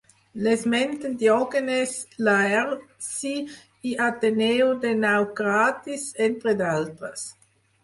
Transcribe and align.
L'esmenten 0.45 1.11
Diògenes 1.23 1.93
Laerci 2.29 3.35
i 3.91 3.93
Ateneu 4.07 4.75
de 4.87 4.97
Naucratis 5.05 6.11
entre 6.31 6.59
d'altres. 6.65 7.31